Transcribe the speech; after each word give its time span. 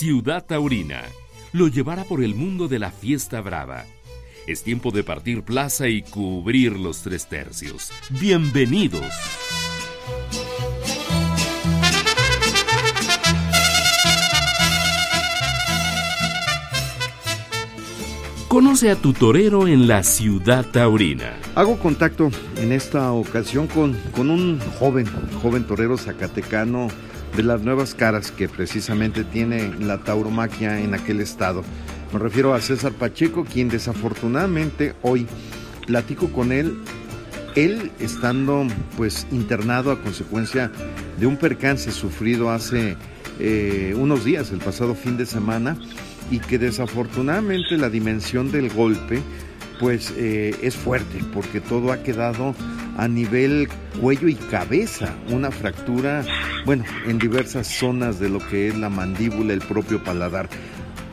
Ciudad 0.00 0.46
Taurina 0.46 1.02
lo 1.52 1.68
llevará 1.68 2.04
por 2.04 2.24
el 2.24 2.34
mundo 2.34 2.68
de 2.68 2.78
la 2.78 2.90
fiesta 2.90 3.42
brava. 3.42 3.84
Es 4.46 4.62
tiempo 4.62 4.92
de 4.92 5.04
partir 5.04 5.42
plaza 5.42 5.88
y 5.88 6.00
cubrir 6.00 6.78
los 6.78 7.02
tres 7.02 7.28
tercios. 7.28 7.90
Bienvenidos. 8.08 9.04
Conoce 18.48 18.90
a 18.90 18.96
tu 18.96 19.12
torero 19.12 19.68
en 19.68 19.86
la 19.86 20.02
ciudad 20.02 20.64
taurina. 20.64 21.36
Hago 21.54 21.78
contacto 21.78 22.30
en 22.56 22.72
esta 22.72 23.12
ocasión 23.12 23.66
con, 23.66 23.92
con 24.16 24.30
un 24.30 24.60
joven, 24.78 25.04
joven 25.42 25.64
torero 25.64 25.98
zacatecano 25.98 26.88
de 27.36 27.42
las 27.42 27.62
nuevas 27.62 27.94
caras 27.94 28.30
que 28.30 28.48
precisamente 28.48 29.24
tiene 29.24 29.72
la 29.78 29.98
tauromaquia 29.98 30.80
en 30.80 30.94
aquel 30.94 31.20
estado. 31.20 31.62
Me 32.12 32.18
refiero 32.18 32.54
a 32.54 32.60
César 32.60 32.92
Pacheco, 32.92 33.44
quien 33.44 33.68
desafortunadamente 33.68 34.94
hoy 35.02 35.26
platico 35.86 36.28
con 36.32 36.52
él, 36.52 36.78
él 37.54 37.90
estando 38.00 38.66
pues 38.96 39.26
internado 39.30 39.92
a 39.92 40.00
consecuencia 40.00 40.70
de 41.18 41.26
un 41.26 41.36
percance 41.36 41.92
sufrido 41.92 42.50
hace 42.50 42.96
eh, 43.38 43.94
unos 43.96 44.24
días, 44.24 44.50
el 44.52 44.58
pasado 44.58 44.94
fin 44.94 45.16
de 45.16 45.26
semana, 45.26 45.76
y 46.30 46.38
que 46.38 46.58
desafortunadamente 46.58 47.76
la 47.76 47.90
dimensión 47.90 48.52
del 48.52 48.70
golpe 48.70 49.22
pues 49.80 50.12
eh, 50.16 50.54
es 50.62 50.76
fuerte 50.76 51.18
porque 51.32 51.60
todo 51.60 51.90
ha 51.90 52.02
quedado 52.02 52.54
a 52.96 53.08
nivel 53.08 53.68
cuello 54.00 54.28
y 54.28 54.34
cabeza, 54.34 55.14
una 55.30 55.50
fractura, 55.50 56.24
bueno, 56.66 56.84
en 57.06 57.18
diversas 57.18 57.66
zonas 57.66 58.20
de 58.20 58.28
lo 58.28 58.38
que 58.38 58.68
es 58.68 58.76
la 58.76 58.90
mandíbula, 58.90 59.52
el 59.54 59.60
propio 59.60 60.04
paladar. 60.04 60.48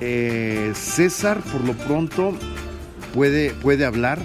Eh, 0.02 0.72
César, 0.76 1.40
por 1.40 1.62
lo 1.64 1.74
pronto, 1.74 2.38
puede, 3.14 3.52
puede 3.52 3.86
hablar, 3.86 4.20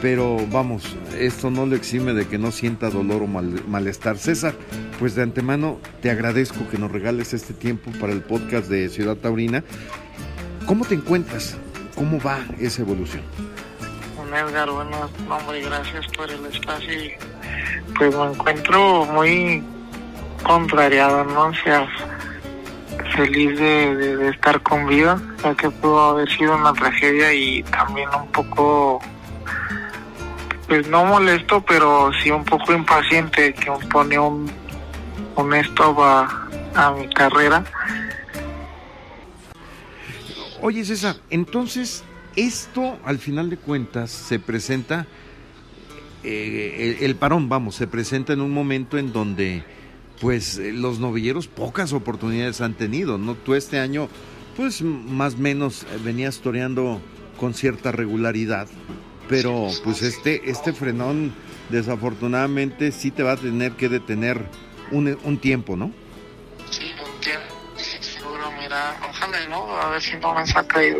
pero 0.00 0.38
vamos, 0.50 0.96
esto 1.18 1.50
no 1.50 1.66
lo 1.66 1.76
exime 1.76 2.14
de 2.14 2.26
que 2.26 2.38
no 2.38 2.50
sienta 2.50 2.90
dolor 2.90 3.22
o 3.22 3.26
malestar. 3.26 4.16
César, 4.16 4.54
pues 4.98 5.14
de 5.14 5.22
antemano 5.22 5.78
te 6.00 6.10
agradezco 6.10 6.66
que 6.70 6.78
nos 6.78 6.90
regales 6.90 7.34
este 7.34 7.52
tiempo 7.52 7.90
para 8.00 8.12
el 8.14 8.22
podcast 8.22 8.68
de 8.68 8.88
Ciudad 8.88 9.16
Taurina 9.16 9.62
¿Cómo 10.66 10.84
te 10.84 10.96
encuentras? 10.96 11.56
¿Cómo 11.94 12.20
va 12.20 12.44
esa 12.58 12.82
evolución? 12.82 13.22
Edgar, 14.34 14.70
bueno, 14.70 15.10
hombre, 15.30 15.60
gracias 15.62 16.06
por 16.16 16.30
el 16.30 16.44
espacio 16.46 16.92
y 16.92 17.12
pues 17.96 18.14
me 18.14 18.24
encuentro 18.24 19.04
muy 19.06 19.62
contrariado, 20.42 21.24
¿no? 21.24 21.46
O 21.46 21.54
sea, 21.54 21.88
feliz 23.16 23.58
de, 23.58 24.28
estar 24.28 24.62
con 24.62 24.86
vida, 24.86 25.20
ya 25.42 25.54
que 25.54 25.70
pudo 25.70 26.00
haber 26.10 26.28
sido 26.36 26.56
una 26.56 26.72
tragedia 26.72 27.32
y 27.32 27.62
también 27.64 28.08
un 28.14 28.30
poco, 28.32 29.00
pues 30.68 30.88
no 30.88 31.04
molesto, 31.04 31.64
pero 31.64 32.10
sí 32.22 32.30
un 32.30 32.44
poco 32.44 32.72
impaciente 32.72 33.54
que 33.54 33.70
pone 33.90 34.18
un, 34.18 34.50
un 35.36 35.54
stop 35.54 35.98
a 36.00 36.90
mi 36.98 37.08
carrera 37.08 37.64
Oye 40.62 40.84
César, 40.84 41.16
entonces 41.30 42.02
esto 42.36 42.98
al 43.04 43.18
final 43.18 43.50
de 43.50 43.56
cuentas 43.56 44.10
se 44.10 44.38
presenta, 44.38 45.06
eh, 46.22 46.98
el, 47.00 47.16
parón, 47.16 47.48
vamos, 47.48 47.74
se 47.74 47.86
presenta 47.86 48.32
en 48.32 48.40
un 48.40 48.52
momento 48.52 48.98
en 48.98 49.12
donde 49.12 49.64
pues 50.20 50.58
eh, 50.58 50.72
los 50.72 50.98
novilleros 50.98 51.48
pocas 51.48 51.92
oportunidades 51.92 52.60
han 52.60 52.74
tenido, 52.74 53.18
¿no? 53.18 53.34
Tú 53.34 53.54
este 53.54 53.78
año 53.78 54.08
pues 54.56 54.82
más 54.82 55.36
menos 55.36 55.84
eh, 55.84 55.98
venías 56.02 56.40
toreando 56.40 57.00
con 57.38 57.54
cierta 57.54 57.92
regularidad, 57.92 58.68
pero 59.28 59.68
pues 59.84 60.02
este, 60.02 60.50
este 60.50 60.72
frenón 60.72 61.34
desafortunadamente 61.70 62.92
sí 62.92 63.10
te 63.10 63.22
va 63.22 63.32
a 63.32 63.36
tener 63.36 63.72
que 63.72 63.88
detener 63.88 64.46
un, 64.92 65.18
un 65.24 65.38
tiempo, 65.38 65.76
¿no? 65.76 65.92
ojalá, 69.08 69.46
¿no? 69.48 69.80
A 69.80 69.90
ver 69.90 70.02
si 70.02 70.16
no 70.16 70.34
me 70.34 70.46
saca 70.46 70.80
ahí 70.80 70.92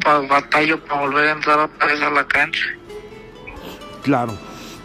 de 0.00 0.26
batalla 0.26 0.76
para 0.76 1.00
volver 1.00 1.28
a 1.28 1.32
entrar 1.32 1.58
otra 1.58 1.86
vez 1.86 2.00
a 2.02 2.10
la 2.10 2.26
cancha. 2.26 2.64
Claro. 4.02 4.36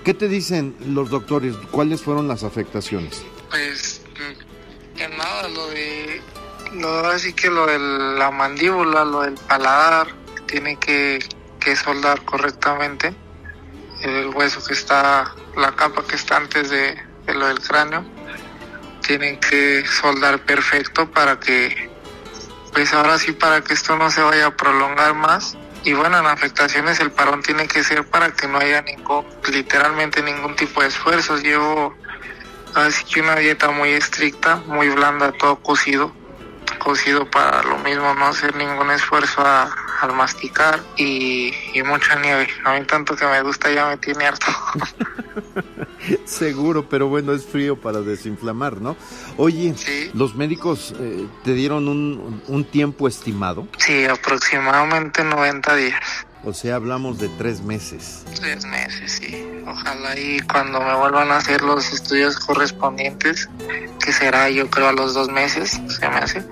¿Qué 0.03 0.13
te 0.13 0.27
dicen 0.27 0.75
los 0.87 1.09
doctores? 1.09 1.55
¿Cuáles 1.71 2.01
fueron 2.01 2.27
las 2.27 2.43
afectaciones? 2.43 3.25
Pues 3.49 4.01
que 4.95 5.07
nada, 5.09 5.47
lo 5.49 5.67
de 5.67 6.21
lo 6.73 7.07
así 7.07 7.33
que 7.33 7.49
lo 7.49 7.65
de 7.65 7.79
la 7.79 8.31
mandíbula, 8.31 9.05
lo 9.05 9.21
del 9.21 9.33
paladar, 9.33 10.07
tiene 10.45 10.77
que, 10.77 11.19
que 11.59 11.75
soldar 11.75 12.23
correctamente 12.23 13.15
el 14.01 14.27
hueso 14.27 14.63
que 14.63 14.73
está, 14.73 15.33
la 15.57 15.75
capa 15.75 16.03
que 16.05 16.15
está 16.15 16.37
antes 16.37 16.69
de, 16.69 16.95
de 17.25 17.33
lo 17.33 17.47
del 17.47 17.59
cráneo, 17.59 18.05
tienen 19.05 19.39
que 19.39 19.85
soldar 19.85 20.39
perfecto 20.39 21.09
para 21.09 21.39
que 21.39 21.89
pues 22.75 22.93
ahora 22.93 23.17
sí 23.17 23.31
para 23.31 23.61
que 23.61 23.73
esto 23.73 23.95
no 23.95 24.11
se 24.11 24.21
vaya 24.21 24.47
a 24.47 24.57
prolongar 24.57 25.13
más. 25.15 25.57
Y 25.85 25.93
bueno, 25.93 26.19
en 26.19 26.25
afectaciones 26.25 26.99
el 26.99 27.09
parón 27.09 27.41
tiene 27.41 27.67
que 27.69 27.85
ser 27.85 28.05
para 28.05 28.33
que 28.33 28.49
no 28.49 28.57
haya 28.57 28.81
ningún, 28.81 29.25
literalmente 29.49 30.21
ningún 30.21 30.57
tipo 30.57 30.81
de 30.81 30.89
esfuerzos. 30.89 31.41
Llevo 31.41 31.95
así 32.73 33.05
que 33.05 33.21
una 33.21 33.37
dieta 33.37 33.71
muy 33.71 33.91
estricta, 33.91 34.57
muy 34.67 34.89
blanda, 34.89 35.31
todo 35.31 35.55
cocido, 35.55 36.11
cocido 36.77 37.31
para 37.31 37.63
lo 37.63 37.77
mismo, 37.77 38.13
no 38.13 38.27
hacer 38.27 38.53
ningún 38.57 38.91
esfuerzo 38.91 39.41
al 40.01 40.13
masticar 40.13 40.81
y, 40.97 41.53
y 41.73 41.83
mucha 41.83 42.15
nieve. 42.19 42.47
A 42.63 42.73
mí 42.73 42.85
tanto 42.85 43.15
que 43.15 43.25
me 43.25 43.41
gusta 43.41 43.71
ya 43.71 43.87
me 43.87 43.97
tiene 43.97 44.25
harto. 44.25 44.47
Seguro, 46.25 46.87
pero 46.87 47.07
bueno, 47.07 47.33
es 47.33 47.45
frío 47.45 47.79
para 47.79 48.01
desinflamar, 48.01 48.81
¿no? 48.81 48.95
Oye, 49.37 49.73
¿los 50.13 50.35
médicos 50.35 50.93
eh, 50.99 51.25
te 51.43 51.53
dieron 51.53 51.87
un, 51.87 52.41
un 52.47 52.63
tiempo 52.65 53.07
estimado? 53.07 53.67
Sí, 53.77 54.05
aproximadamente 54.05 55.23
90 55.23 55.75
días. 55.75 56.24
O 56.45 56.53
sea, 56.53 56.75
hablamos 56.75 57.17
de 57.17 57.27
tres 57.29 57.61
meses. 57.61 58.23
Tres 58.35 58.65
meses, 58.65 59.19
sí. 59.19 59.43
Ojalá 59.67 60.17
y 60.17 60.39
cuando 60.41 60.79
me 60.79 60.95
vuelvan 60.95 61.31
a 61.31 61.37
hacer 61.37 61.63
los 61.63 61.91
estudios 61.91 62.37
correspondientes, 62.39 63.49
que 63.99 64.13
será 64.13 64.49
yo 64.51 64.69
creo 64.69 64.89
a 64.89 64.91
los 64.91 65.15
dos 65.15 65.29
meses, 65.29 65.71
se 65.71 66.07
me 66.07 66.17
hace, 66.17 66.43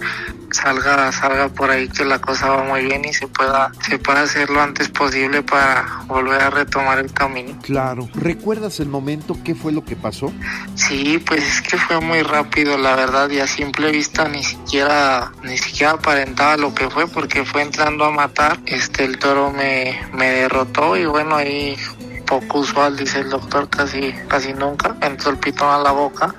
salga, 0.52 1.12
salga 1.12 1.50
por 1.50 1.70
ahí 1.70 1.88
que 1.90 2.06
la 2.06 2.20
cosa 2.20 2.50
va 2.50 2.64
muy 2.64 2.86
bien 2.86 3.06
y 3.06 3.14
se 3.14 3.28
pueda, 3.28 3.72
se 3.88 4.00
pueda 4.00 4.22
hacer 4.22 4.50
lo 4.50 4.62
antes 4.62 4.90
posible 4.90 5.44
para 5.44 6.04
volver 6.08 6.42
a 6.42 6.50
retomar 6.50 7.00
el 7.00 7.12
camino. 7.14 7.60
Claro. 7.62 8.10
¿Recuerdas 8.16 8.80
el 8.80 8.88
momento? 8.88 9.38
¿Qué 9.44 9.54
fue 9.54 9.72
lo 9.72 9.84
que 9.84 9.96
pasó? 9.96 10.34
Sí, 10.76 11.22
pues 11.26 11.44
es 11.44 11.62
que 11.62 11.78
fue 11.78 12.00
muy 12.00 12.22
rápido, 12.24 12.78
la 12.78 12.96
verdad, 12.96 13.30
y 13.30 13.40
a 13.40 13.48
simple 13.48 13.92
vista 13.92 14.28
ni 14.28 14.44
siquiera, 14.44 15.32
ni 15.44 15.58
siquiera 15.58 15.94
aparentaba 15.94 16.58
lo 16.58 16.74
que 16.74 16.90
fue, 16.90 17.08
porque 17.08 17.46
fue 17.46 17.62
entrando 17.62 18.06
a 18.06 18.12
matar, 18.12 18.60
este 18.66 19.04
el 19.04 19.20
toro 19.20 19.52
me, 19.52 19.83
me 20.14 20.30
derrotó 20.30 20.96
y 20.98 21.06
bueno 21.06 21.36
ahí 21.36 21.78
poco 22.26 22.60
usual, 22.60 22.98
dice 22.98 23.20
el 23.20 23.30
doctor, 23.30 23.70
casi, 23.70 24.14
casi 24.28 24.54
nunca, 24.54 24.96
entró 25.02 25.32
el 25.32 25.38
pitón 25.38 25.70
a 25.70 25.78
la 25.78 25.92
boca 25.92 26.34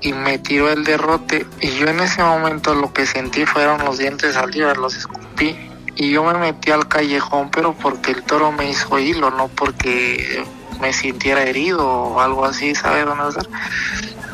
y 0.00 0.12
me 0.12 0.38
tiró 0.38 0.70
el 0.70 0.84
derrote 0.84 1.46
y 1.60 1.70
yo 1.76 1.88
en 1.88 2.00
ese 2.00 2.22
momento 2.22 2.74
lo 2.74 2.92
que 2.92 3.06
sentí 3.06 3.46
fueron 3.46 3.84
los 3.84 3.98
dientes 3.98 4.34
salidos, 4.34 4.76
los 4.76 4.96
escupí 4.96 5.56
y 5.96 6.10
yo 6.10 6.24
me 6.24 6.34
metí 6.34 6.70
al 6.70 6.88
callejón 6.88 7.50
pero 7.50 7.74
porque 7.74 8.12
el 8.12 8.22
toro 8.22 8.52
me 8.52 8.70
hizo 8.70 8.98
hilo, 8.98 9.30
no 9.30 9.48
porque 9.48 10.44
me 10.80 10.92
sintiera 10.92 11.42
herido 11.42 11.86
o 11.86 12.20
algo 12.20 12.44
así, 12.44 12.74
¿sabes 12.74 13.06
dónde 13.06 13.28
estar? 13.28 13.46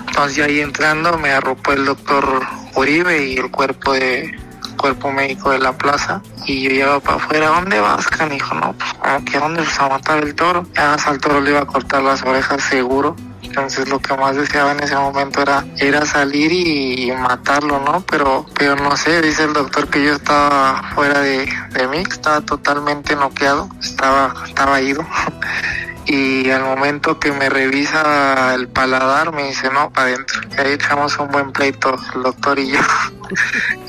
Entonces 0.09 0.45
ahí 0.45 0.61
entrando 0.61 1.17
me 1.19 1.31
arropó 1.31 1.73
el 1.73 1.85
doctor 1.85 2.43
Uribe 2.75 3.27
y 3.27 3.37
el 3.37 3.51
cuerpo 3.51 3.93
de 3.93 4.40
cuerpo 4.81 5.12
médico 5.12 5.50
de 5.50 5.59
la 5.59 5.73
plaza 5.77 6.23
y 6.47 6.62
yo 6.62 6.71
llegaba 6.71 7.00
para 7.00 7.17
afuera, 7.19 7.49
¿dónde 7.49 7.81
vas, 7.81 8.06
canijo? 8.06 8.55
No, 8.55 8.73
pues 8.73 8.93
como 8.94 9.25
que 9.25 9.38
dónde 9.38 9.62
a 9.79 9.88
matar 9.88 10.23
el 10.23 10.35
toro. 10.35 10.67
Ya 10.75 10.94
al 10.94 11.19
toro 11.19 11.41
le 11.41 11.50
iba 11.50 11.61
a 11.61 11.67
cortar 11.67 12.03
las 12.03 12.23
orejas 12.23 12.62
seguro. 12.62 13.15
Entonces 13.43 13.88
lo 13.88 13.99
que 13.99 14.17
más 14.17 14.37
deseaba 14.37 14.73
en 14.73 14.81
ese 14.81 14.94
momento 14.94 15.43
era, 15.43 15.65
era 15.77 16.06
salir 16.06 16.53
y, 16.53 17.11
matarlo, 17.12 17.81
¿no? 17.81 18.03
Pero, 18.09 18.47
pero 18.55 18.77
no 18.77 18.97
sé, 18.97 19.21
dice 19.21 19.44
el 19.44 19.53
doctor 19.53 19.88
que 19.88 20.05
yo 20.05 20.12
estaba 20.12 20.82
fuera 20.94 21.21
de 21.21 21.47
mí, 21.91 21.99
estaba 22.09 22.41
totalmente 22.41 23.17
noqueado, 23.17 23.69
estaba, 23.81 24.35
estaba 24.47 24.81
ido. 24.81 25.05
y 26.12 26.51
al 26.51 26.65
momento 26.65 27.21
que 27.21 27.31
me 27.31 27.49
revisa 27.49 28.53
el 28.57 28.67
paladar 28.67 29.33
me 29.33 29.45
dice 29.45 29.71
no 29.71 29.91
para 29.93 30.09
adentro 30.09 30.41
ahí 30.59 30.73
echamos 30.73 31.17
un 31.21 31.29
buen 31.29 31.53
pleito 31.53 31.97
el 32.15 32.23
doctor 32.25 32.59
y 32.59 32.73
yo. 32.73 32.81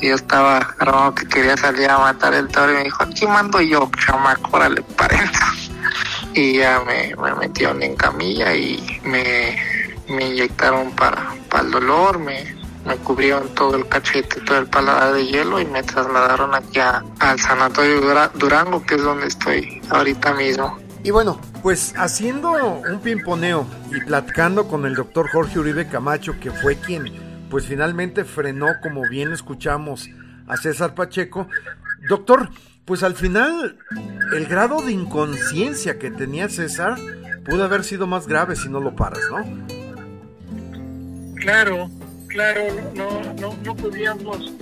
Y 0.00 0.06
yo 0.06 0.14
estaba 0.14 0.58
armado 0.78 1.16
que 1.16 1.26
quería 1.26 1.56
salir 1.56 1.90
a 1.90 1.98
matar 1.98 2.32
el 2.32 2.46
toro 2.46 2.70
y 2.70 2.76
me 2.76 2.84
dijo 2.84 3.02
aquí 3.02 3.26
mando 3.26 3.60
yo 3.60 3.90
chamaco 4.06 4.50
órale 4.52 4.82
para 4.96 5.18
adentro 5.18 5.46
y 6.34 6.58
ya 6.58 6.80
me, 6.86 7.12
me 7.16 7.34
metieron 7.34 7.82
en 7.82 7.96
camilla 7.96 8.54
y 8.54 9.00
me, 9.02 9.60
me 10.08 10.28
inyectaron 10.28 10.92
para, 10.92 11.34
para 11.50 11.64
el 11.64 11.72
dolor 11.72 12.20
me, 12.20 12.54
me 12.86 12.96
cubrieron 12.98 13.48
todo 13.56 13.74
el 13.74 13.88
cachete, 13.88 14.40
todo 14.42 14.58
el 14.58 14.68
paladar 14.68 15.14
de 15.14 15.26
hielo 15.26 15.60
y 15.60 15.66
me 15.66 15.82
trasladaron 15.82 16.54
aquí 16.54 16.78
al 16.78 17.40
sanatorio 17.40 18.00
Durango, 18.34 18.84
que 18.84 18.94
es 18.94 19.02
donde 19.02 19.26
estoy 19.26 19.82
ahorita 19.90 20.34
mismo. 20.34 20.78
Y 21.04 21.10
bueno, 21.10 21.40
pues 21.62 21.94
haciendo 21.96 22.52
un 22.52 23.00
pimponeo 23.00 23.66
y 23.90 24.00
platicando 24.00 24.68
con 24.68 24.86
el 24.86 24.94
doctor 24.94 25.28
Jorge 25.28 25.58
Uribe 25.58 25.88
Camacho, 25.88 26.38
que 26.38 26.52
fue 26.52 26.76
quien 26.76 27.12
pues 27.50 27.66
finalmente 27.66 28.24
frenó, 28.24 28.80
como 28.80 29.02
bien 29.08 29.32
escuchamos, 29.32 30.08
a 30.46 30.56
César 30.56 30.94
Pacheco. 30.94 31.48
Doctor, 32.08 32.50
pues 32.84 33.02
al 33.02 33.14
final 33.14 33.78
el 34.32 34.46
grado 34.46 34.80
de 34.80 34.92
inconsciencia 34.92 35.98
que 35.98 36.10
tenía 36.10 36.48
César 36.48 36.96
pudo 37.44 37.64
haber 37.64 37.82
sido 37.82 38.06
más 38.06 38.28
grave 38.28 38.54
si 38.54 38.68
no 38.68 38.80
lo 38.80 38.94
paras, 38.94 39.20
¿no? 39.28 39.44
Claro, 41.34 41.90
claro, 42.28 42.62
no, 42.94 43.34
no, 43.40 43.56
no 43.64 43.76
podíamos 43.76 44.52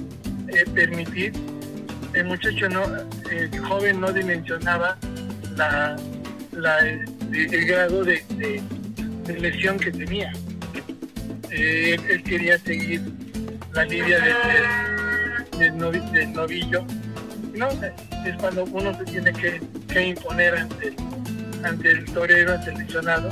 eh, 0.48 0.64
permitir, 0.74 1.34
el 2.14 2.24
muchacho 2.24 2.68
no, 2.70 2.82
el 3.30 3.60
joven 3.60 4.00
no 4.00 4.10
dimensionaba 4.10 4.96
la, 5.56 5.96
la, 6.60 6.78
el 6.80 7.66
grado 7.66 8.04
de, 8.04 8.22
lesión 9.38 9.78
que 9.78 9.90
tenía. 9.90 10.32
Eh, 11.50 11.96
él, 12.08 12.22
quería 12.22 12.58
seguir 12.58 13.02
la 13.72 13.84
línea 13.84 14.18
del, 15.58 15.78
novillo. 16.32 16.84
No, 17.54 17.68
es 17.68 18.36
cuando 18.38 18.64
uno 18.64 18.96
se 18.98 19.04
tiene 19.04 19.32
que, 19.32 20.02
imponer 20.02 20.66
ante, 21.64 21.90
el 21.90 22.04
torero, 22.06 22.54
ante 22.54 22.70
el 22.70 22.78
lesionado, 22.78 23.30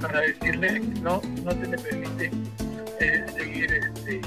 para 0.00 0.20
decirle 0.20 0.80
no, 1.02 1.20
no 1.44 1.50
se 1.52 1.66
le 1.66 1.78
permite 1.78 2.30
eh, 3.00 3.24
seguir 3.36 3.72
este, 3.72 4.20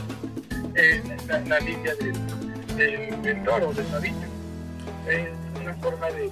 la, 1.27 1.39
la, 1.39 1.59
línea 1.59 1.93
del, 1.95 3.21
del, 3.21 3.43
toro, 3.43 3.73
del 3.73 3.89
novillo. 3.91 4.27
Es 5.07 5.29
una 5.61 5.73
forma 5.75 6.07
de, 6.07 6.29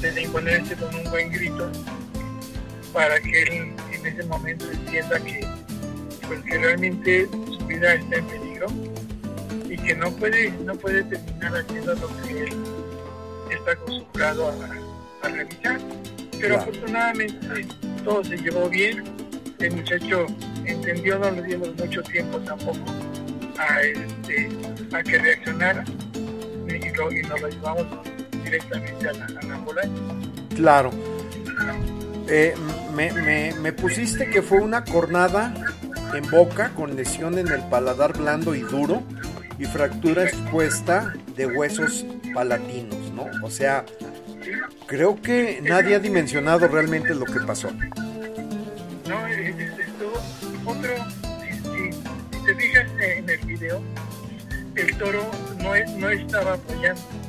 de 0.00 0.22
imponerse 0.22 0.74
con 0.76 0.94
un 0.94 1.04
buen 1.10 1.30
grito 1.30 1.70
para 2.92 3.20
que 3.20 3.42
él 3.42 3.74
en 3.92 4.06
ese 4.06 4.22
momento 4.24 4.70
entienda 4.70 5.20
que, 5.20 5.46
pues, 6.26 6.40
que 6.42 6.58
realmente 6.58 7.28
su 7.28 7.66
vida 7.66 7.94
está 7.94 8.16
en 8.16 8.26
peligro 8.26 8.66
y 9.68 9.76
que 9.76 9.94
no 9.94 10.10
puede, 10.12 10.50
no 10.64 10.74
puede 10.74 11.04
terminar 11.04 11.54
haciendo 11.54 11.94
lo 11.94 12.08
que 12.22 12.44
él 12.44 12.52
está 13.50 13.72
acostumbrado 13.72 14.48
a, 14.48 15.28
realizar. 15.28 15.78
Pero 16.40 16.56
afortunadamente 16.56 17.66
todo 18.02 18.24
se 18.24 18.38
llevó 18.38 18.70
bien, 18.70 19.04
el 19.58 19.76
muchacho 19.76 20.26
entendió, 20.64 21.18
no 21.18 21.30
le 21.30 21.42
dimos 21.42 21.76
mucho 21.76 22.02
tiempo 22.04 22.40
tampoco 22.40 22.78
a, 23.58 23.82
este, 23.82 24.48
a 24.92 25.02
que 25.02 25.18
reaccionara 25.18 25.84
y, 26.66 26.96
lo, 26.96 27.12
y 27.12 27.22
nos 27.22 27.40
lo 27.42 27.48
llevamos 27.48 28.09
directamente 28.50 29.08
a 29.08 29.12
la, 29.12 29.54
ambulancia. 29.54 30.02
Claro. 30.56 30.90
Eh, 32.28 32.54
me, 32.94 33.52
me, 33.52 33.72
pusiste 33.72 34.28
que 34.30 34.42
fue 34.42 34.60
una 34.60 34.84
cornada 34.84 35.54
en 36.14 36.28
boca 36.30 36.70
con 36.70 36.96
lesión 36.96 37.38
en 37.38 37.48
el 37.48 37.62
paladar 37.62 38.16
blando 38.16 38.54
y 38.54 38.60
duro 38.60 39.02
y 39.58 39.64
fractura 39.64 40.24
expuesta 40.24 41.14
de 41.36 41.46
huesos 41.46 42.04
palatinos, 42.34 42.98
¿no? 43.14 43.26
O 43.44 43.50
sea, 43.50 43.84
creo 44.86 45.20
que 45.20 45.60
nadie 45.62 45.96
ha 45.96 45.98
dimensionado 45.98 46.68
realmente 46.68 47.14
lo 47.14 47.24
que 47.24 47.40
pasó. 47.40 47.70
No, 49.08 49.26
esto, 49.26 50.12
otro, 50.64 50.90
si, 51.62 52.46
te 52.46 52.54
fijas 52.54 52.90
en 53.00 53.28
el 53.28 53.40
video, 53.40 53.82
el 54.76 54.96
toro 54.98 55.30
no, 55.58 55.98
no 55.98 56.10
estaba 56.10 56.54
apoyando 56.54 57.19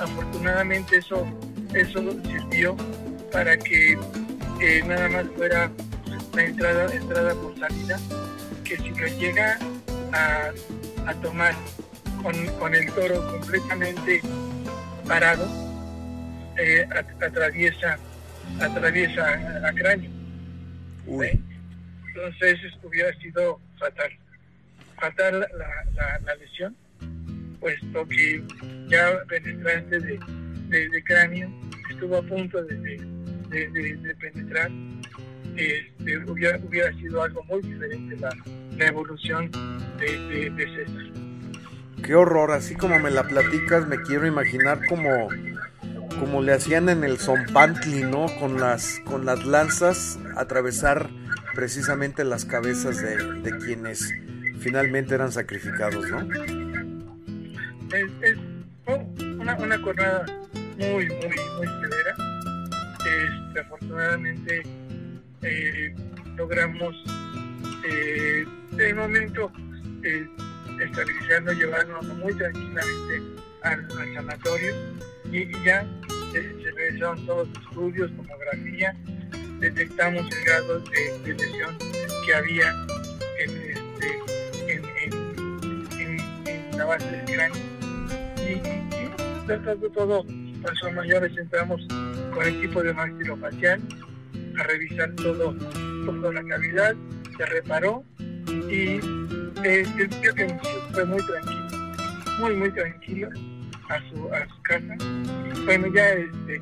afortunadamente 0.00 0.98
eso, 0.98 1.26
eso 1.74 2.00
sirvió 2.22 2.76
para 3.32 3.56
que 3.56 3.98
nada 4.86 5.08
más 5.08 5.26
fuera 5.36 5.70
la 6.34 6.42
entrada, 6.42 6.92
entrada 6.94 7.34
por 7.34 7.58
salida, 7.58 7.98
que 8.64 8.76
si 8.76 8.90
lo 8.90 9.06
llega 9.06 9.58
a, 10.12 10.52
tomar 11.22 11.54
con, 12.22 12.74
el 12.74 12.92
toro 12.92 13.26
completamente 13.30 14.20
parado, 15.06 15.46
eh, 16.58 16.86
atraviesa, 17.20 17.98
atraviesa 18.60 19.66
a, 19.66 19.72
cráneo. 19.72 20.10
Entonces 21.06 22.58
hubiera 22.82 23.12
sido 23.18 23.60
fatal. 23.78 24.10
Fatal 25.00 25.40
la, 25.40 26.18
la 26.24 26.34
lesión 26.34 26.76
puesto 27.60 28.06
que 28.06 28.42
ya 28.88 29.22
penetrante 29.28 30.00
de, 30.00 30.18
de, 30.68 31.04
cráneo 31.04 31.50
estuvo 31.90 32.16
a 32.16 32.22
punto 32.22 32.62
de, 32.64 32.76
de 33.48 34.14
penetrar, 34.20 34.70
este, 35.58 36.18
hubiera, 36.30 36.58
hubiera, 36.58 36.92
sido 36.94 37.22
algo 37.22 37.42
muy 37.44 37.60
diferente 37.62 38.16
la, 38.16 38.30
la 38.76 38.86
evolución 38.86 39.50
de, 39.98 40.52
César. 40.56 42.02
Qué 42.04 42.14
horror, 42.14 42.52
así 42.52 42.76
como 42.76 42.98
me 43.00 43.10
la 43.10 43.24
platicas, 43.24 43.88
me 43.88 44.00
quiero 44.00 44.26
imaginar 44.26 44.80
como, 44.88 45.28
como 46.20 46.42
le 46.42 46.52
hacían 46.52 46.88
en 46.88 47.02
el 47.02 47.18
Zompantli, 47.18 48.04
¿no? 48.04 48.26
Con 48.38 48.60
las, 48.60 49.00
con 49.04 49.26
las 49.26 49.44
lanzas 49.44 50.18
atravesar 50.36 51.10
precisamente 51.54 52.24
las 52.24 52.44
cabezas 52.44 53.02
de, 53.02 53.16
de 53.40 53.58
quienes 53.58 54.14
finalmente 54.60 55.16
eran 55.16 55.32
sacrificados, 55.32 56.08
¿no? 56.08 56.67
Es, 57.92 58.36
una, 59.38 59.54
una 59.56 59.78
jornada 59.78 60.26
muy, 60.76 61.06
muy, 61.06 61.36
muy 61.56 61.66
severa. 61.66 62.14
Este, 62.98 63.60
afortunadamente 63.60 64.62
eh, 65.42 65.94
logramos 66.36 66.94
eh, 67.88 68.44
el 68.78 68.94
momento 68.94 69.50
eh, 70.02 70.26
estabilizarnos, 70.80 71.56
llevarnos 71.56 72.06
muy 72.16 72.34
tranquilamente 72.34 73.22
al, 73.62 73.88
sanatorio 74.14 74.74
y, 75.32 75.50
ya 75.64 75.86
se 76.32 76.70
realizaron 76.72 77.24
todos 77.26 77.48
los 77.48 77.58
estudios, 77.58 78.10
tomografía, 78.16 78.94
detectamos 79.60 80.30
el 80.30 80.44
grado 80.44 80.80
de, 80.80 81.34
lesión 81.34 81.76
que 82.26 82.34
había 82.34 82.70
en, 83.38 83.50
este, 83.72 84.84
en, 85.98 86.46
en 86.46 86.78
la 86.78 86.84
base 86.84 87.10
del 87.10 87.24
cráneo 87.24 87.67
y, 88.48 88.88
de 89.46 89.90
todo, 89.94 90.24
personas 90.62 90.94
mayores 90.96 91.36
entramos 91.36 91.80
con 92.32 92.46
el 92.46 92.56
equipo 92.56 92.82
de 92.82 92.92
maxilofacial 92.92 93.80
a 94.58 94.62
revisar 94.64 95.10
todo, 95.16 95.54
toda 96.04 96.32
la 96.32 96.42
cavidad, 96.44 96.94
se 97.36 97.46
reparó 97.46 98.04
y 98.68 99.00
eh, 99.64 99.86
el 99.98 100.08
que 100.08 100.58
fue 100.92 101.04
muy 101.04 101.22
tranquilo, 101.24 101.66
muy 102.40 102.54
muy 102.54 102.70
tranquilo 102.72 103.28
a 103.88 103.98
su, 104.10 104.34
a 104.34 104.48
su 104.48 104.62
casa. 104.62 104.96
Bueno, 105.64 105.86
ya, 105.94 106.10
este, 106.10 106.60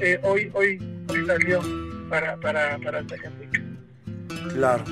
eh, 0.00 0.20
hoy, 0.22 0.50
hoy, 0.54 0.78
salió 1.26 1.60
para, 2.08 2.36
para, 2.36 2.78
para 2.78 3.02
Zacatecas. 3.04 3.62
Claro. 4.52 4.84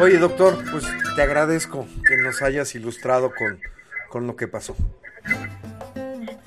Oye, 0.00 0.18
doctor, 0.18 0.58
pues 0.70 0.84
te 1.14 1.22
agradezco 1.22 1.86
que 2.06 2.16
nos 2.16 2.42
hayas 2.42 2.74
ilustrado 2.74 3.32
con, 3.34 3.60
con 4.08 4.26
lo 4.26 4.36
que 4.36 4.48
pasó 4.48 4.76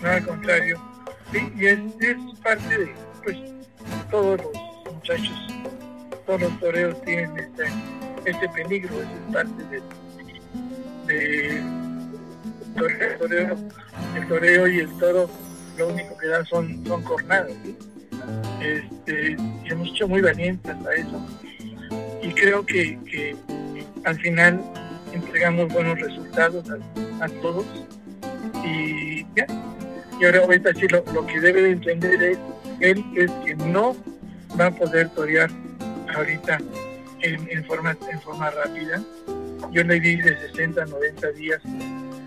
no 0.06 0.12
al 0.12 0.26
contrario. 0.26 0.80
y 1.34 1.66
es, 1.66 1.80
parte 2.44 2.78
de, 2.78 2.94
pues, 3.24 3.38
todos 4.12 4.40
los 4.40 4.94
muchachos, 4.94 5.48
todos 6.26 6.42
los 6.42 6.60
toreros 6.60 7.02
tienen 7.02 7.38
este, 7.38 7.64
este 8.26 8.50
peligro, 8.50 9.02
es 9.02 9.08
parte 9.34 9.64
de, 9.66 9.82
de 11.08 11.64
toreo, 13.18 13.58
el 14.16 14.28
toreo 14.28 14.68
y 14.68 14.80
el 14.80 14.98
toro 14.98 15.30
lo 15.78 15.88
único 15.90 16.18
que 16.18 16.28
dan 16.28 16.46
son, 16.46 16.86
son 16.86 17.04
cornadas. 17.04 17.52
Este, 18.62 19.32
y 19.64 19.72
hemos 19.72 19.90
hecho 19.90 20.08
muy 20.08 20.22
valientes 20.22 20.72
a 20.72 20.94
eso. 20.94 21.26
Y 22.22 22.32
creo 22.34 22.66
que, 22.66 22.98
que 23.06 23.36
al 24.06 24.20
final 24.20 24.62
entregamos 25.14 25.74
buenos 25.74 26.00
resultados 26.00 26.66
a, 26.70 27.26
a 27.26 27.30
todos. 27.42 27.66
Y 28.64 29.26
ya, 29.36 29.46
y 30.20 30.26
ahora 30.26 30.40
ahorita 30.40 30.74
sí 30.74 30.88
lo, 30.88 31.04
que 31.26 31.40
debe 31.40 31.62
de 31.62 31.72
entender 31.72 32.24
es 32.24 32.38
él 32.80 33.04
es 33.16 33.32
que 33.46 33.56
no 33.56 33.96
va 34.60 34.68
a 34.68 34.72
poder 34.72 35.10
torear 35.10 35.50
ahorita 36.16 36.60
en, 37.22 37.66
forma 37.66 37.98
en 38.12 38.22
forma 38.22 38.52
rápida. 38.52 39.02
Yo 39.72 39.84
le 39.84 40.00
di 40.00 40.18
de 40.18 40.38
60 40.52 40.84
a 40.84 40.86
90 40.86 41.32
días 41.32 41.62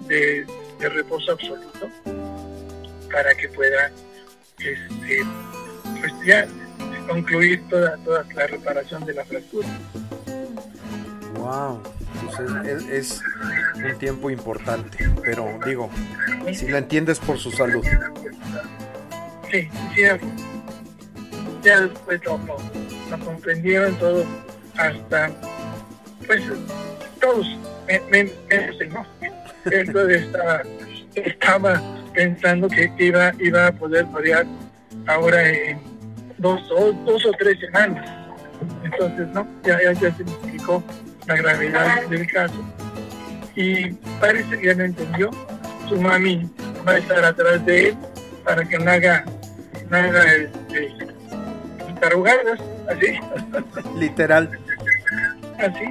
de, 0.06 0.46
reposo 0.80 1.32
absoluto 1.32 1.90
para 3.10 3.34
que 3.34 3.48
pueda 3.48 3.90
este, 4.58 5.22
pues 6.00 6.12
ya 6.24 6.46
concluir 7.08 7.62
toda, 7.68 7.96
toda 7.98 8.24
la 8.34 8.46
reparación 8.46 9.04
de 9.04 9.14
la 9.14 9.24
fractura. 9.24 9.68
Wow, 11.34 11.82
pues 12.24 12.88
es, 12.90 13.22
un 13.76 13.98
tiempo 13.98 14.30
importante, 14.30 15.10
pero 15.22 15.58
digo, 15.66 15.90
si 16.52 16.68
la 16.68 16.78
entiendes 16.78 17.18
por 17.18 17.38
su 17.38 17.50
salud. 17.50 17.84
Sí, 19.50 19.68
sí, 19.94 20.02
ya 21.62 21.80
después 21.80 22.20
lo, 22.24 22.38
comprendieron 23.24 23.94
todo, 23.96 24.24
hasta, 24.76 25.30
pues, 26.26 26.42
todos, 27.20 27.46
menos 28.10 28.32
¿no? 28.90 29.06
Entonces 29.70 30.22
estaba, 30.22 30.62
estaba 31.14 31.82
pensando 32.14 32.68
que 32.68 32.90
iba, 32.98 33.32
iba 33.38 33.66
a 33.66 33.72
poder 33.72 34.06
torear 34.10 34.46
ahora 35.06 35.48
en 35.48 35.80
dos, 36.38 36.60
dos, 36.68 37.26
o 37.26 37.32
tres 37.38 37.58
semanas. 37.60 38.08
Entonces, 38.84 39.28
¿no? 39.28 39.46
Ya, 39.64 39.78
ya, 39.82 39.94
se 39.94 40.24
me 40.24 40.30
explicó 40.30 40.82
la 41.28 41.36
gravedad 41.36 42.06
del 42.06 42.26
caso. 42.26 42.64
Y 43.54 43.92
parece 44.20 44.58
que 44.58 44.66
ya 44.66 44.74
no 44.74 44.84
entendió. 44.84 45.30
Su 45.88 46.00
mami 46.00 46.50
va 46.86 46.92
a 46.92 46.98
estar 46.98 47.24
atrás 47.24 47.64
de 47.64 47.88
él 47.88 47.96
para 48.44 48.64
que 48.64 48.78
no 48.78 48.90
haga, 48.90 49.24
haga 49.90 50.34
este, 50.34 50.94
tarugadas, 52.00 52.60
así. 52.88 53.18
Literal. 53.98 54.50
Así. 55.58 55.84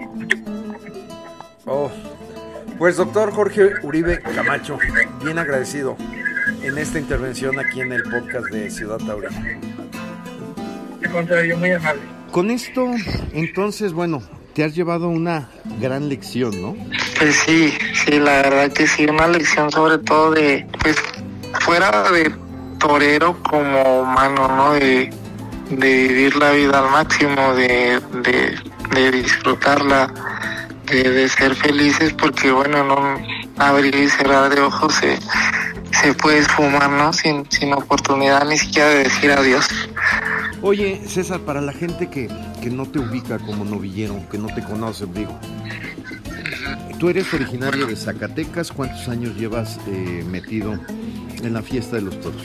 Oh. 1.66 1.92
Pues 2.78 2.96
doctor 2.96 3.32
Jorge 3.32 3.72
Uribe 3.82 4.20
Camacho, 4.22 4.78
bien 5.24 5.40
agradecido 5.40 5.98
en 6.62 6.78
esta 6.78 7.00
intervención 7.00 7.60
aquí 7.60 7.82
en 7.82 7.92
el 7.92 8.04
podcast 8.04 8.46
de 8.52 8.70
Ciudad 8.70 8.98
Taurina. 9.00 9.60
De 11.02 11.10
contrario, 11.10 11.58
muy 11.58 11.72
amable. 11.72 12.02
Con 12.32 12.52
esto, 12.52 12.94
entonces, 13.34 13.94
bueno, 13.94 14.22
te 14.58 14.64
has 14.64 14.74
llevado 14.74 15.08
una 15.08 15.50
gran 15.80 16.10
lección, 16.10 16.60
¿no? 16.60 16.76
Pues 17.20 17.36
sí, 17.46 17.72
sí, 17.94 18.20
la 18.20 18.42
verdad 18.42 18.74
que 18.74 18.88
sí, 18.88 19.06
una 19.06 19.28
lección 19.28 19.70
sobre 19.70 20.00
todo 20.00 20.32
de, 20.32 20.66
pues, 20.82 20.96
fuera 21.60 22.10
de 22.10 22.34
torero 22.80 23.38
como 23.44 24.02
humano, 24.02 24.48
¿no? 24.48 24.74
De, 24.74 25.12
vivir 25.70 26.36
la 26.38 26.54
vida 26.54 26.80
al 26.80 26.90
máximo, 26.90 27.54
de, 27.54 28.02
de 28.96 29.12
disfrutarla 29.12 30.12
de, 30.88 31.30
ser 31.30 31.54
felices 31.54 32.14
porque 32.14 32.52
bueno, 32.52 32.84
no 32.84 33.18
abrir 33.58 33.94
y 33.94 34.10
cerrar 34.10 34.50
de 34.50 34.62
ojos 34.62 34.92
se, 34.96 35.20
se 35.92 36.14
puede 36.16 36.40
esfumar, 36.40 36.90
¿no? 36.90 37.14
Sin, 37.14 37.46
sin 37.52 37.74
oportunidad 37.74 38.44
ni 38.46 38.58
siquiera 38.58 38.90
de 38.90 39.04
decir 39.04 39.32
adiós. 39.32 39.68
Oye, 40.62 41.02
César, 41.08 41.42
para 41.42 41.62
la 41.62 41.72
gente 41.72 42.10
que, 42.10 42.30
que 42.62 42.70
no 42.70 42.86
te 42.88 43.00
ubica 43.00 43.38
como 43.38 43.64
novillero, 43.64 44.28
que 44.30 44.38
no 44.38 44.48
te 44.48 44.64
conoce, 44.64 45.06
digo, 45.06 45.40
tú 47.00 47.10
eres 47.10 47.32
originario 47.34 47.86
de 47.86 47.96
Zacatecas, 47.96 48.72
¿cuántos 48.72 49.08
años 49.08 49.36
llevas 49.36 49.80
eh, 49.88 50.26
metido 50.28 50.74
en 51.44 51.54
la 51.54 51.62
fiesta 51.62 51.98
de 51.98 52.02
los 52.04 52.20
toros? 52.20 52.42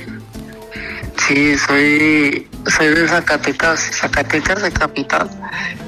Sí, 1.26 1.56
soy, 1.56 2.48
soy 2.76 2.88
de 2.88 3.08
Zacatecas, 3.08 3.80
Zacatecas 3.98 4.62
de 4.62 4.72
capital. 4.72 5.30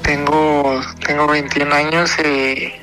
Tengo, 0.01 0.81
tengo 1.05 1.27
21 1.27 1.75
años. 1.75 2.11
Eh, 2.19 2.73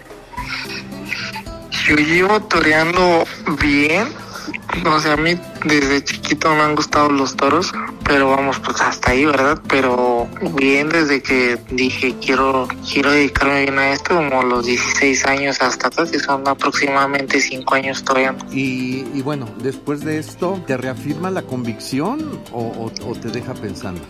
yo 1.87 1.97
llevo 1.97 2.41
toreando 2.43 3.25
bien. 3.61 4.09
O 4.87 5.01
sea, 5.01 5.15
a 5.15 5.17
mí 5.17 5.39
desde 5.65 6.05
chiquito 6.05 6.55
me 6.55 6.63
han 6.63 6.77
gustado 6.77 7.11
los 7.11 7.37
toros 7.37 7.73
pero 8.05 8.31
vamos 8.31 8.59
pues 8.61 8.81
hasta 8.81 9.13
ahí, 9.13 9.25
¿verdad? 9.25 9.61
Pero 9.69 10.29
bien 10.55 10.89
desde 10.89 11.23
que 11.23 11.59
dije 11.71 12.15
quiero 12.21 12.69
quiero 12.91 13.11
dedicarme 13.11 13.63
bien 13.63 13.79
a 13.79 13.93
esto, 13.93 14.15
como 14.15 14.43
los 14.43 14.67
16 14.67 15.25
años 15.27 15.61
hasta 15.61 15.89
acá, 15.89 16.07
que 16.07 16.19
son 16.19 16.47
aproximadamente 16.47 17.41
5 17.41 17.75
años 17.75 18.05
todavía. 18.05 18.35
Y, 18.51 19.05
y, 19.15 19.23
bueno, 19.23 19.49
después 19.59 20.01
de 20.05 20.19
esto, 20.19 20.63
¿te 20.67 20.77
reafirma 20.77 21.31
la 21.31 21.43
convicción 21.43 22.41
o, 22.53 22.91
o, 23.05 23.15
te 23.15 23.29
deja 23.29 23.55
pensando? 23.55 24.01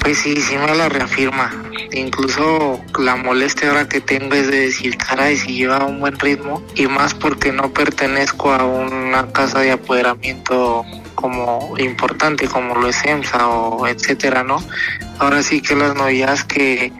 Pues 0.00 0.18
sí, 0.18 0.36
sí 0.40 0.56
me 0.56 0.74
la 0.74 0.88
reafirma. 0.88 1.50
Incluso 1.92 2.80
la 2.98 3.16
molestia 3.16 3.68
ahora 3.68 3.88
que 3.88 4.00
tengo 4.00 4.34
es 4.34 4.50
de 4.50 4.60
decir, 4.60 4.96
caray, 4.96 5.36
si 5.36 5.54
lleva 5.54 5.84
un 5.84 6.00
buen 6.00 6.18
ritmo 6.18 6.62
y 6.74 6.86
más 6.86 7.14
porque 7.14 7.52
no 7.52 7.72
pertenezco 7.72 8.52
a 8.52 8.64
una 8.64 9.30
casa 9.32 9.60
de 9.60 9.72
apoderamiento 9.72 10.84
como 11.20 11.74
importante 11.78 12.46
como 12.46 12.76
lo 12.76 12.88
es 12.88 13.04
EMSA 13.04 13.48
o 13.48 13.88
etcétera, 13.88 14.44
¿no? 14.44 14.62
Ahora 15.18 15.42
sí 15.42 15.60
que 15.60 15.74
las 15.74 15.96
novias 15.96 16.44
que, 16.44 16.92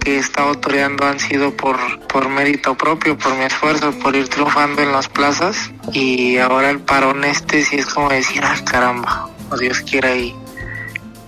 que 0.00 0.16
he 0.16 0.18
estado 0.18 0.54
toreando 0.54 1.04
han 1.06 1.20
sido 1.20 1.54
por, 1.54 1.76
por 2.08 2.30
mérito 2.30 2.74
propio, 2.74 3.18
por 3.18 3.36
mi 3.36 3.44
esfuerzo, 3.44 3.92
por 3.98 4.16
ir 4.16 4.26
triunfando 4.28 4.80
en 4.80 4.90
las 4.92 5.08
plazas 5.10 5.70
y 5.92 6.38
ahora 6.38 6.70
el 6.70 6.80
parón 6.80 7.24
este 7.24 7.62
sí 7.62 7.76
es 7.76 7.86
como 7.86 8.08
decir, 8.08 8.40
ah 8.42 8.56
caramba, 8.64 9.28
o 9.50 9.56
Dios 9.58 9.80
quiera 9.82 10.16
y, 10.16 10.34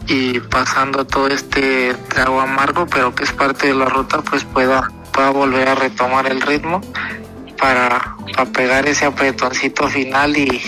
y 0.06 0.40
pasando 0.40 1.06
todo 1.06 1.28
este 1.28 1.92
trago 2.08 2.40
amargo, 2.40 2.86
pero 2.86 3.14
que 3.14 3.24
es 3.24 3.32
parte 3.32 3.66
de 3.66 3.74
la 3.74 3.84
ruta, 3.84 4.22
pues 4.22 4.44
pueda, 4.44 4.90
pueda 5.12 5.28
volver 5.28 5.68
a 5.68 5.74
retomar 5.74 6.26
el 6.26 6.40
ritmo 6.40 6.80
para, 7.58 8.16
para 8.34 8.50
pegar 8.50 8.88
ese 8.88 9.04
apretoncito 9.04 9.88
final 9.88 10.38
y, 10.38 10.62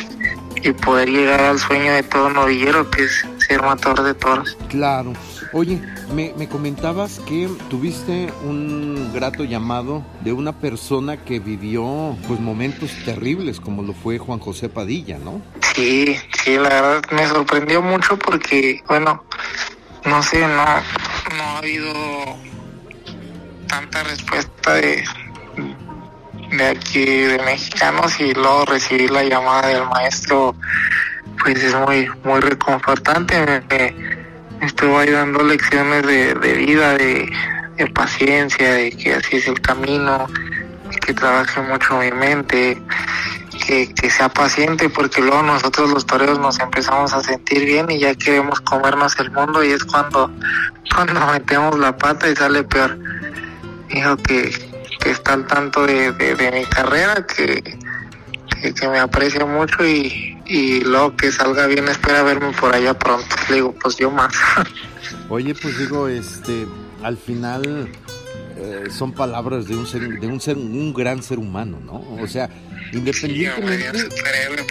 y 0.63 0.73
poder 0.73 1.09
llegar 1.09 1.41
al 1.41 1.59
sueño 1.59 1.93
de 1.93 2.03
todo 2.03 2.31
novillero 2.31 2.91
que 2.91 3.05
es 3.05 3.27
ser 3.47 3.63
matador 3.63 4.03
de 4.03 4.15
toros. 4.15 4.57
Claro. 4.69 5.13
Oye, 5.53 5.81
me, 6.15 6.33
me, 6.37 6.49
comentabas 6.49 7.21
que 7.21 7.49
tuviste 7.69 8.33
un 8.45 9.13
grato 9.13 9.45
llamado 9.45 10.03
de 10.23 10.33
una 10.33 10.53
persona 10.53 11.19
que 11.19 11.41
vivió 11.41 12.17
pues 12.27 12.41
momentos 12.41 12.91
terribles 13.05 13.61
como 13.61 13.83
lo 13.83 13.93
fue 13.93 14.19
Juan 14.19 14.39
José 14.39 14.69
Padilla, 14.71 15.19
¿no? 15.19 15.43
Sí, 15.75 16.17
sí, 16.43 16.57
la 16.57 16.69
verdad 16.69 17.03
me 17.11 17.27
sorprendió 17.27 17.83
mucho 17.83 18.19
porque, 18.19 18.83
bueno, 18.89 19.25
no 20.05 20.23
sé, 20.23 20.41
no, 20.41 20.49
no 21.37 21.43
ha 21.43 21.59
habido 21.59 21.93
tanta 23.69 24.03
respuesta 24.05 24.75
de, 24.75 25.05
de 26.53 26.67
aquí 26.67 27.05
de 27.05 27.39
mexicanos 27.45 28.21
y 28.21 28.33
luego 28.35 28.65
recibir 28.67 29.11
la 29.11 29.25
llamada 29.25 29.69
del 29.69 29.85
maestro 29.87 30.55
pues 31.43 31.63
es 31.63 31.75
muy 31.75 32.09
muy 32.25 32.41
reconfortante. 32.41 33.63
Me, 33.69 33.95
estuvo 34.65 34.99
ahí 34.99 35.11
dando 35.11 35.43
lecciones 35.43 36.07
de, 36.07 36.35
vida 36.55 36.95
de, 36.95 37.31
paciencia 37.95 38.75
de 38.75 38.91
que 38.93 39.15
así 39.15 39.37
es 39.37 39.49
el 39.49 39.61
camino 39.61 40.29
que 41.05 41.13
trabaje 41.13 41.61
mucho 41.63 41.99
mi 41.99 42.13
mente 42.13 42.81
que, 43.67 43.93
que, 43.93 44.09
sea 44.09 44.29
paciente 44.29 44.89
porque 44.89 45.21
luego 45.21 45.43
nosotros 45.43 45.91
los 45.91 46.07
toreros 46.07 46.39
nos 46.39 46.61
empezamos 46.61 47.13
a 47.13 47.23
sentir 47.25 47.65
bien 47.65 47.91
y 47.91 47.99
ya 47.99 48.15
queremos 48.15 48.61
comernos 48.61 49.19
el 49.19 49.33
mundo 49.33 49.65
y 49.65 49.73
es 49.73 49.83
cuando 49.85 50.31
cuando 50.95 51.27
metemos 51.27 51.77
la 51.79 51.97
pata 51.97 52.29
y 52.29 52.37
sale 52.37 52.63
peor. 52.63 52.97
Dijo 53.89 54.17
que 54.19 54.72
que 55.03 55.11
está 55.11 55.35
al 55.35 55.47
tanto 55.47 55.87
de, 55.87 56.13
mi 56.13 56.65
carrera, 56.67 57.27
que, 57.27 57.63
que, 58.73 58.89
me 58.89 58.99
aprecia 58.99 59.45
mucho 59.45 59.85
y, 59.87 60.39
y 60.47 60.81
luego 60.81 61.17
que 61.17 61.33
salga 61.33 61.67
bien 61.67 61.89
espera 61.89 62.23
verme 62.23 62.53
por 62.53 62.75
allá 62.75 62.95
pronto. 62.95 63.27
Le 63.49 63.57
digo, 63.57 63.75
pues 63.83 63.97
yo 63.97 64.11
más. 64.11 64.35
Oye, 65.29 65.55
pues 65.55 65.79
digo, 65.79 66.09
este, 66.09 66.67
al 67.03 67.17
final 67.17 67.89
eh, 68.57 68.85
son 68.91 69.13
palabras 69.13 69.67
de 69.67 69.77
un 69.77 69.87
ser, 69.87 70.03
de 70.21 70.27
un 70.27 70.41
ser, 70.41 70.57
un 70.57 70.93
gran 70.93 71.23
ser 71.23 71.39
humano, 71.39 71.81
¿no? 71.85 72.05
O 72.23 72.27
sea, 72.27 72.49
independientemente. 72.93 74.09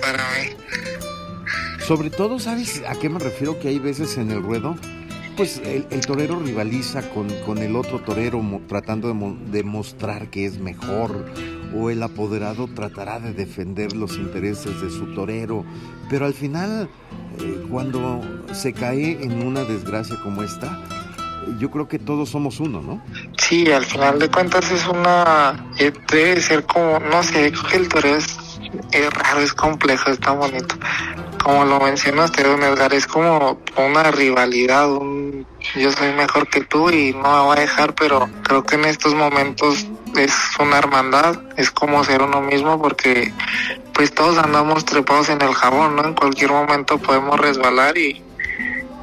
para 0.01 0.23
mí. 0.37 0.49
Sobre 1.85 2.09
todo, 2.09 2.39
¿sabes 2.39 2.81
a 2.87 2.95
qué 2.95 3.09
me 3.09 3.19
refiero? 3.19 3.59
Que 3.59 3.69
hay 3.69 3.79
veces 3.79 4.17
en 4.17 4.31
el 4.31 4.41
ruedo 4.41 4.77
pues 5.35 5.61
el, 5.63 5.85
torero 6.05 6.39
rivaliza 6.39 7.01
con, 7.09 7.57
el 7.57 7.75
otro 7.75 7.99
torero 7.99 8.41
tratando 8.67 9.13
de 9.13 9.57
demostrar 9.57 10.29
que 10.29 10.45
es 10.45 10.57
mejor 10.59 11.25
o 11.75 11.89
el 11.89 12.03
apoderado 12.03 12.67
tratará 12.67 13.19
de 13.19 13.33
defender 13.33 13.95
los 13.95 14.17
intereses 14.17 14.81
de 14.81 14.89
su 14.89 15.13
torero, 15.13 15.63
pero 16.09 16.25
al 16.25 16.33
final 16.33 16.89
eh, 17.39 17.65
cuando 17.69 18.21
se 18.53 18.73
cae 18.73 19.23
en 19.23 19.45
una 19.45 19.63
desgracia 19.63 20.17
como 20.21 20.43
esta, 20.43 20.77
yo 21.59 21.71
creo 21.71 21.87
que 21.87 21.99
todos 21.99 22.29
somos 22.29 22.59
uno, 22.59 22.81
¿no? 22.81 23.01
Sí, 23.37 23.71
al 23.71 23.85
final 23.85 24.19
de 24.19 24.29
cuentas 24.29 24.69
es 24.71 24.85
una, 24.87 25.71
eh, 25.79 25.91
debe 26.11 26.41
ser 26.41 26.65
como, 26.65 26.99
no 26.99 27.23
sé, 27.23 27.51
creo 27.51 27.63
que 27.63 27.77
el 27.77 27.89
torero 27.89 28.17
es, 28.17 28.59
es 28.91 29.13
raro, 29.13 29.39
es 29.39 29.53
complejo, 29.53 30.11
está 30.11 30.31
bonito, 30.31 30.75
como 31.43 31.65
lo 31.65 31.79
mencionaste, 31.79 32.43
don 32.43 32.61
Edgar, 32.63 32.93
es 32.93 33.07
como 33.07 33.59
una 33.77 34.11
rivalidad, 34.11 34.91
un 34.91 35.45
yo 35.75 35.91
soy 35.91 36.13
mejor 36.13 36.47
que 36.47 36.61
tú 36.61 36.89
y 36.89 37.13
no 37.13 37.21
me 37.21 37.39
voy 37.45 37.57
a 37.57 37.61
dejar, 37.61 37.93
pero 37.95 38.29
creo 38.43 38.63
que 38.63 38.75
en 38.75 38.85
estos 38.85 39.13
momentos 39.15 39.87
es 40.15 40.33
una 40.59 40.77
hermandad, 40.77 41.39
es 41.57 41.71
como 41.71 42.03
ser 42.03 42.21
uno 42.21 42.41
mismo 42.41 42.81
porque 42.81 43.33
pues 43.93 44.13
todos 44.13 44.37
andamos 44.37 44.85
trepados 44.85 45.29
en 45.29 45.41
el 45.41 45.53
jabón, 45.53 45.95
¿no? 45.95 46.05
En 46.05 46.13
cualquier 46.13 46.51
momento 46.51 46.97
podemos 46.97 47.39
resbalar 47.39 47.97
y, 47.97 48.23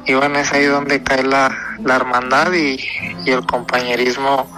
bueno, 0.07 0.39
es 0.39 0.51
ahí 0.51 0.65
donde 0.65 1.03
cae 1.03 1.23
la, 1.23 1.55
la 1.83 1.95
hermandad 1.95 2.51
y, 2.53 2.79
y 3.25 3.31
el 3.31 3.45
compañerismo 3.45 4.49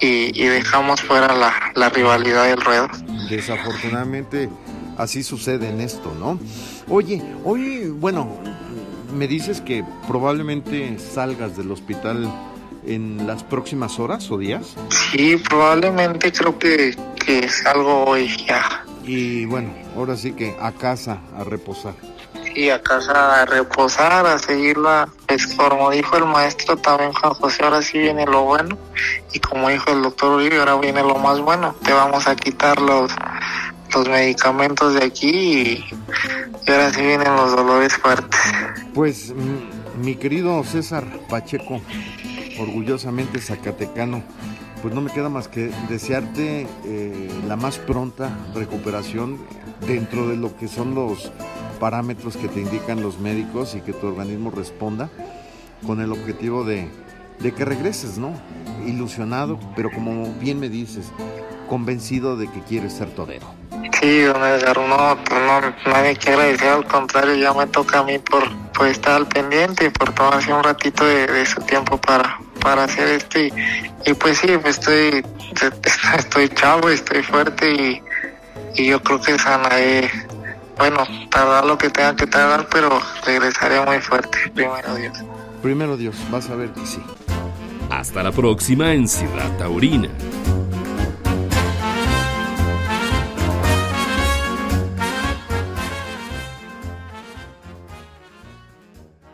y, 0.00 0.46
dejamos 0.46 1.00
fuera 1.02 1.34
la, 1.34 1.52
la 1.74 1.88
rivalidad 1.88 2.44
del 2.44 2.60
ruedo. 2.60 2.88
Desafortunadamente 3.30 4.48
así 4.96 5.22
sucede 5.22 5.68
en 5.68 5.80
esto, 5.80 6.14
¿no? 6.18 6.38
Oye, 6.88 7.22
hoy, 7.44 7.88
bueno, 7.88 8.38
me 9.14 9.26
dices 9.26 9.60
que 9.60 9.84
probablemente 10.06 10.98
salgas 10.98 11.56
del 11.56 11.70
hospital 11.70 12.30
en 12.86 13.26
las 13.26 13.42
próximas 13.42 13.98
horas 13.98 14.30
o 14.30 14.38
días. 14.38 14.76
Sí, 14.90 15.36
probablemente 15.36 16.32
creo 16.32 16.58
que, 16.58 16.96
que 17.24 17.48
salgo 17.48 18.04
hoy 18.04 18.28
ya. 18.46 18.84
Y 19.04 19.44
bueno, 19.44 19.72
ahora 19.96 20.16
sí 20.16 20.32
que 20.32 20.56
a 20.60 20.72
casa, 20.72 21.20
a 21.38 21.44
reposar. 21.44 21.94
Sí, 22.44 22.70
a 22.70 22.82
casa 22.82 23.42
a 23.42 23.44
reposar, 23.44 24.26
a 24.26 24.38
seguirla. 24.38 25.08
Pues 25.26 25.46
como 25.46 25.90
dijo 25.90 26.16
el 26.16 26.24
maestro 26.24 26.76
también 26.76 27.12
Juan 27.12 27.34
José, 27.34 27.64
ahora 27.64 27.82
sí 27.82 27.98
viene 27.98 28.24
lo 28.26 28.44
bueno. 28.44 28.76
Y 29.32 29.40
como 29.40 29.68
dijo 29.68 29.90
el 29.92 30.02
doctor 30.02 30.36
Uribe, 30.36 30.58
ahora 30.58 30.76
viene 30.76 31.02
lo 31.02 31.16
más 31.16 31.40
bueno. 31.40 31.74
Te 31.84 31.92
vamos 31.92 32.26
a 32.26 32.34
quitar 32.34 32.80
los, 32.80 33.12
los 33.94 34.08
medicamentos 34.08 34.94
de 34.94 35.04
aquí 35.04 35.30
y, 35.30 35.84
ahora 36.68 36.92
sí 36.92 37.02
vienen 37.02 37.34
los 37.34 37.54
dolores 37.54 37.94
fuertes. 37.94 38.40
Pues 38.94 39.32
mi 40.02 40.16
querido 40.16 40.62
César 40.64 41.04
Pacheco, 41.28 41.80
orgullosamente 42.58 43.40
zacatecano, 43.40 44.22
pues 44.82 44.94
no 44.94 45.00
me 45.00 45.10
queda 45.10 45.28
más 45.28 45.48
que 45.48 45.72
desearte 45.88 46.66
eh, 46.84 47.30
la 47.46 47.56
más 47.56 47.78
pronta 47.78 48.30
recuperación 48.54 49.38
dentro 49.86 50.28
de 50.28 50.36
lo 50.36 50.56
que 50.56 50.68
son 50.68 50.94
los 50.94 51.32
parámetros 51.80 52.36
que 52.36 52.48
te 52.48 52.60
indican 52.60 53.02
los 53.02 53.18
médicos 53.18 53.74
y 53.74 53.80
que 53.80 53.92
tu 53.92 54.06
organismo 54.06 54.50
responda 54.50 55.10
con 55.86 56.00
el 56.00 56.12
objetivo 56.12 56.64
de, 56.64 56.88
de 57.40 57.52
que 57.52 57.64
regreses, 57.64 58.18
¿no? 58.18 58.32
Ilusionado, 58.86 59.58
pero 59.74 59.90
como 59.90 60.32
bien 60.34 60.58
me 60.58 60.68
dices, 60.68 61.10
convencido 61.68 62.36
de 62.36 62.48
que 62.48 62.60
quieres 62.60 62.94
ser 62.94 63.10
torero. 63.10 63.55
Sí, 64.06 64.22
don 64.22 64.40
Edgar, 64.40 64.78
no, 64.78 65.18
pues 65.24 65.40
no, 65.40 65.90
nadie 65.90 66.14
quiere 66.14 66.52
decir 66.52 66.68
al 66.68 66.86
contrario, 66.86 67.34
ya 67.34 67.52
me 67.52 67.66
toca 67.66 67.98
a 67.98 68.02
mí 68.04 68.20
por, 68.20 68.44
por 68.72 68.86
estar 68.86 69.14
al 69.14 69.26
pendiente 69.26 69.86
y 69.86 69.90
por 69.90 70.12
tomarse 70.12 70.52
un 70.52 70.62
ratito 70.62 71.04
de, 71.04 71.44
su 71.44 71.60
tiempo 71.62 72.00
para, 72.00 72.38
para 72.60 72.84
hacer 72.84 73.08
esto 73.08 73.40
y, 73.40 74.14
pues 74.14 74.38
sí, 74.38 74.46
pues 74.62 74.78
estoy, 74.78 75.26
estoy 76.18 76.48
chavo, 76.50 76.88
estoy 76.88 77.24
fuerte 77.24 77.68
y, 77.68 78.02
y 78.76 78.86
yo 78.86 79.02
creo 79.02 79.20
que 79.20 79.36
sanaré, 79.40 80.08
bueno, 80.78 80.98
tardar 81.28 81.64
lo 81.64 81.76
que 81.76 81.90
tenga 81.90 82.14
que 82.14 82.28
tardar, 82.28 82.68
pero 82.70 83.00
regresaré 83.24 83.84
muy 83.84 83.98
fuerte, 84.00 84.38
primero 84.54 84.94
Dios. 84.94 85.18
Primero 85.62 85.96
Dios, 85.96 86.14
vas 86.30 86.48
a 86.48 86.54
ver 86.54 86.70
que 86.70 86.86
sí. 86.86 87.02
Hasta 87.90 88.22
la 88.22 88.30
próxima 88.30 88.92
en 88.92 89.08
Ciudad 89.08 89.50
Taurina. 89.58 90.10